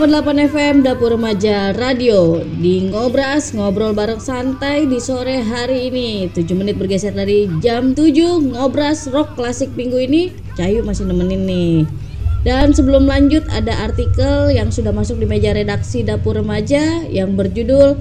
[0.00, 2.40] 107,8 FM Dapur Remaja Radio.
[2.40, 6.24] Di Ngobras Ngobrol bareng santai di sore hari ini.
[6.32, 8.08] 7 menit bergeser dari jam 7
[8.48, 10.32] Ngobras Rock Klasik minggu ini.
[10.56, 11.84] Cayu masih nemenin nih.
[12.48, 18.00] Dan sebelum lanjut ada artikel yang sudah masuk di meja redaksi Dapur Remaja yang berjudul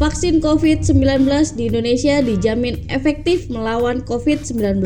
[0.00, 1.28] Vaksin COVID-19
[1.60, 4.80] di Indonesia dijamin efektif melawan COVID-19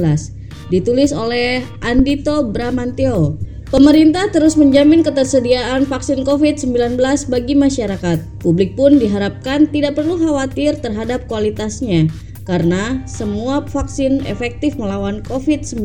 [0.75, 6.97] Ditulis oleh Andito Bramantio Pemerintah terus menjamin ketersediaan vaksin COVID-19
[7.29, 8.41] bagi masyarakat.
[8.41, 12.09] Publik pun diharapkan tidak perlu khawatir terhadap kualitasnya,
[12.49, 15.85] karena semua vaksin efektif melawan COVID-19.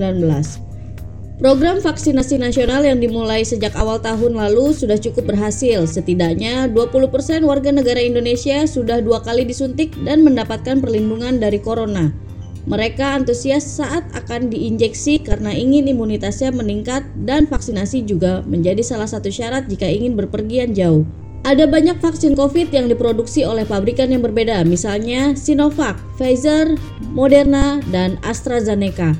[1.44, 5.84] Program vaksinasi nasional yang dimulai sejak awal tahun lalu sudah cukup berhasil.
[5.84, 12.16] Setidaknya 20% warga negara Indonesia sudah dua kali disuntik dan mendapatkan perlindungan dari corona.
[12.64, 19.28] Mereka antusias saat akan diinjeksi karena ingin imunitasnya meningkat dan vaksinasi juga menjadi salah satu
[19.28, 21.04] syarat jika ingin berpergian jauh.
[21.44, 26.80] Ada banyak vaksin COVID yang diproduksi oleh pabrikan yang berbeda, misalnya Sinovac, Pfizer,
[27.12, 29.12] Moderna, dan AstraZeneca.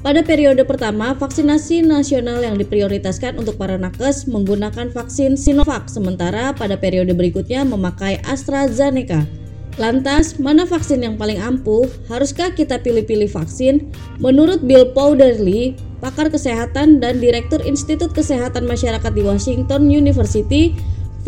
[0.00, 6.80] Pada periode pertama, vaksinasi nasional yang diprioritaskan untuk para nakes menggunakan vaksin Sinovac, sementara pada
[6.80, 9.45] periode berikutnya memakai AstraZeneca.
[9.76, 11.84] Lantas, mana vaksin yang paling ampuh?
[12.08, 13.92] Haruskah kita pilih-pilih vaksin?
[14.24, 20.72] Menurut Bill Powderly, pakar kesehatan dan Direktur Institut Kesehatan Masyarakat di Washington University,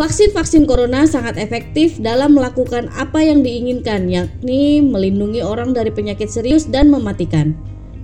[0.00, 6.64] vaksin-vaksin corona sangat efektif dalam melakukan apa yang diinginkan, yakni melindungi orang dari penyakit serius
[6.64, 7.52] dan mematikan.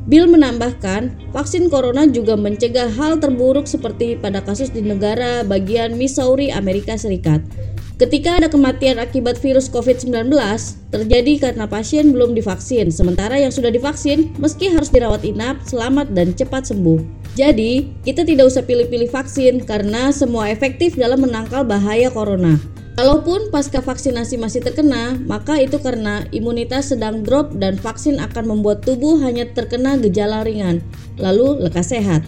[0.04, 6.52] Bill menambahkan, vaksin corona juga mencegah hal terburuk seperti pada kasus di negara bagian Missouri,
[6.52, 7.40] Amerika Serikat.
[7.94, 10.26] Ketika ada kematian akibat virus COVID-19,
[10.90, 16.34] terjadi karena pasien belum divaksin, sementara yang sudah divaksin meski harus dirawat inap, selamat dan
[16.34, 16.98] cepat sembuh.
[17.38, 22.58] Jadi, kita tidak usah pilih-pilih vaksin karena semua efektif dalam menangkal bahaya corona.
[22.98, 28.82] Kalaupun pasca vaksinasi masih terkena, maka itu karena imunitas sedang drop dan vaksin akan membuat
[28.82, 30.82] tubuh hanya terkena gejala ringan,
[31.14, 32.26] lalu lekas sehat.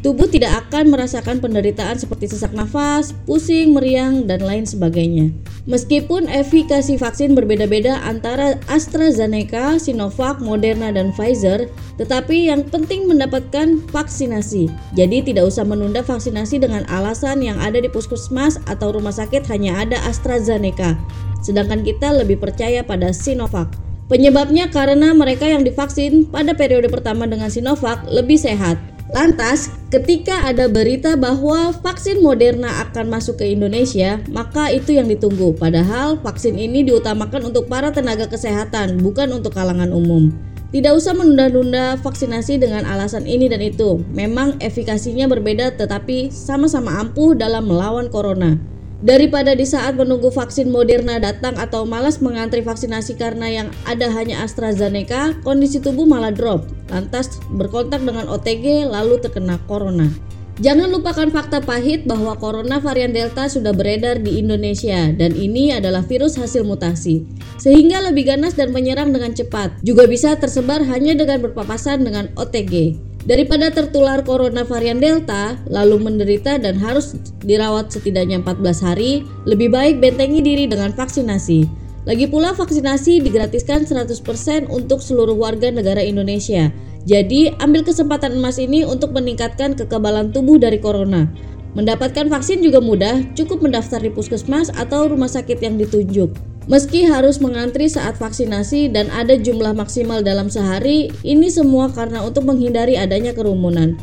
[0.00, 5.28] Tubuh tidak akan merasakan penderitaan seperti sesak nafas, pusing, meriang, dan lain sebagainya.
[5.68, 11.68] Meskipun efikasi vaksin berbeda-beda antara AstraZeneca, Sinovac, Moderna, dan Pfizer,
[12.00, 14.72] tetapi yang penting mendapatkan vaksinasi.
[14.96, 19.84] Jadi tidak usah menunda vaksinasi dengan alasan yang ada di puskesmas atau rumah sakit hanya
[19.84, 20.96] ada AstraZeneca.
[21.44, 23.68] Sedangkan kita lebih percaya pada Sinovac.
[24.10, 28.89] Penyebabnya karena mereka yang divaksin pada periode pertama dengan Sinovac lebih sehat.
[29.10, 35.50] Lantas, ketika ada berita bahwa vaksin Moderna akan masuk ke Indonesia, maka itu yang ditunggu.
[35.58, 40.30] Padahal vaksin ini diutamakan untuk para tenaga kesehatan, bukan untuk kalangan umum.
[40.70, 44.06] Tidak usah menunda-nunda vaksinasi dengan alasan ini dan itu.
[44.14, 48.54] Memang efikasinya berbeda tetapi sama-sama ampuh dalam melawan corona.
[49.00, 54.44] Daripada di saat menunggu vaksin Moderna datang atau malas mengantri vaksinasi karena yang ada hanya
[54.44, 60.12] AstraZeneca, kondisi tubuh malah drop, lantas berkontak dengan OTG lalu terkena corona.
[60.60, 66.04] Jangan lupakan fakta pahit bahwa corona varian Delta sudah beredar di Indonesia dan ini adalah
[66.04, 67.24] virus hasil mutasi.
[67.56, 69.80] Sehingga lebih ganas dan menyerang dengan cepat.
[69.80, 73.00] Juga bisa tersebar hanya dengan berpapasan dengan OTG.
[73.20, 80.00] Daripada tertular corona varian Delta, lalu menderita dan harus dirawat setidaknya 14 hari, lebih baik
[80.00, 81.68] bentengi diri dengan vaksinasi.
[82.08, 86.72] Lagi pula vaksinasi digratiskan 100% untuk seluruh warga negara Indonesia.
[87.04, 91.28] Jadi, ambil kesempatan emas ini untuk meningkatkan kekebalan tubuh dari corona.
[91.76, 96.49] Mendapatkan vaksin juga mudah, cukup mendaftar di puskesmas atau rumah sakit yang ditunjuk.
[96.70, 102.46] Meski harus mengantri saat vaksinasi dan ada jumlah maksimal dalam sehari, ini semua karena untuk
[102.46, 103.98] menghindari adanya kerumunan.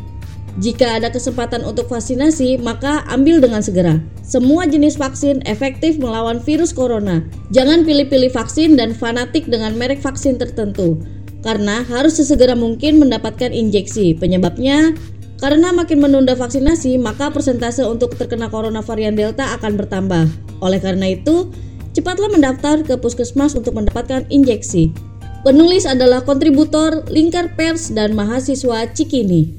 [0.59, 4.03] Jika ada kesempatan untuk vaksinasi, maka ambil dengan segera.
[4.19, 7.23] Semua jenis vaksin efektif melawan virus corona.
[7.55, 10.99] Jangan pilih-pilih vaksin dan fanatik dengan merek vaksin tertentu,
[11.47, 14.11] karena harus sesegera mungkin mendapatkan injeksi.
[14.19, 14.91] Penyebabnya
[15.39, 20.27] karena makin menunda vaksinasi, maka persentase untuk terkena corona varian Delta akan bertambah.
[20.59, 21.53] Oleh karena itu,
[21.97, 24.93] cepatlah mendaftar ke puskesmas untuk mendapatkan injeksi.
[25.41, 29.57] Penulis adalah kontributor Lingkar Pers dan mahasiswa Cikini.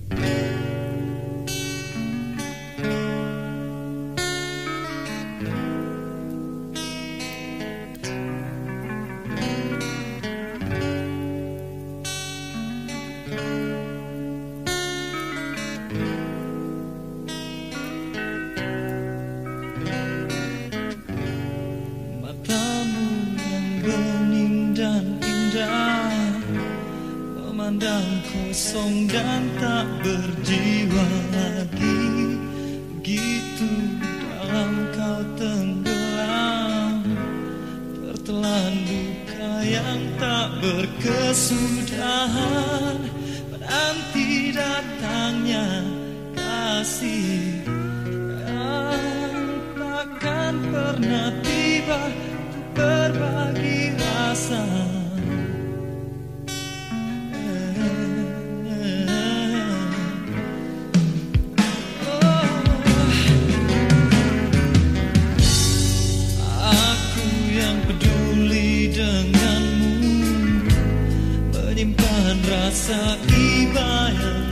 [28.88, 32.40] kosong dan tak berjiwa lagi
[33.04, 33.68] gitu
[34.32, 37.04] dalam kau tenggelam.
[37.92, 42.96] Tertelan buka yang tak berkesudahan
[43.60, 45.84] Nanti datangnya
[46.32, 47.60] kasih.
[48.40, 49.36] Yang
[49.76, 52.08] takkan pernah tiba
[52.72, 54.97] berbagi rasa.
[72.68, 74.47] sa ibayan